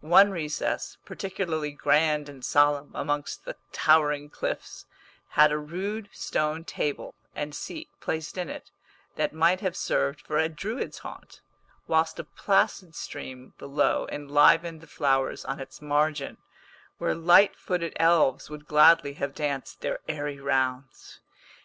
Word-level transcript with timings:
One 0.00 0.32
recess, 0.32 0.98
particularly 1.04 1.70
grand 1.70 2.28
and 2.28 2.44
solemn 2.44 2.90
amongst 2.96 3.44
the 3.44 3.54
towering 3.70 4.28
cliffs, 4.28 4.86
had 5.28 5.52
a 5.52 5.56
rude 5.58 6.08
stone 6.12 6.64
table 6.64 7.14
and 7.32 7.54
seat 7.54 7.88
placed 8.00 8.36
in 8.36 8.48
it, 8.50 8.72
that 9.14 9.32
might 9.32 9.60
have 9.60 9.76
served 9.76 10.20
for 10.20 10.36
a 10.36 10.48
Druid's 10.48 10.98
haunt, 10.98 11.42
whilst 11.86 12.18
a 12.18 12.24
placid 12.24 12.96
stream 12.96 13.54
below 13.56 14.08
enlivened 14.10 14.80
the 14.80 14.88
flowers 14.88 15.44
on 15.44 15.60
its 15.60 15.80
margin, 15.80 16.38
where 16.96 17.14
light 17.14 17.54
footed 17.54 17.92
elves 18.00 18.50
would 18.50 18.66
gladly 18.66 19.12
have 19.12 19.32
danced 19.32 19.80
their 19.80 20.00
airy 20.08 20.40
rounds. 20.40 21.20